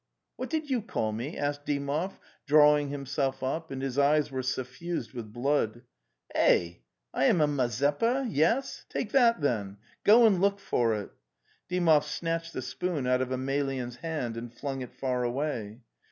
'What 0.35 0.49
did 0.49 0.67
you 0.71 0.81
call 0.81 1.11
me?" 1.11 1.37
asked 1.37 1.67
Dymov, 1.67 2.13
draw 2.47 2.75
ing 2.75 2.89
himself 2.89 3.43
up, 3.43 3.69
and 3.69 3.83
his 3.83 3.99
eyes 3.99 4.31
were 4.31 4.41
suffused 4.41 5.13
with 5.13 5.31
blood. 5.31 5.83
Ebivam 6.33 6.77
2 7.13 7.19
Mazeppar 7.35 8.25
Yes? 8.27 8.87
"fake 8.89 9.11
that, 9.11 9.41
then 9.41 9.77
go 10.03 10.25
and 10.25 10.41
look 10.41 10.57
for 10.59 10.95
it." 10.95 11.11
Dymoy 11.69 11.99
snatched 12.03 12.53
the 12.53 12.63
spoon 12.63 13.05
out 13.05 13.21
of 13.21 13.29
Emelyan's 13.29 13.97
hand 13.97 14.37
and 14.37 14.51
flung 14.51 14.81
it 14.81 14.89
far 14.89 15.23
away. 15.23 15.81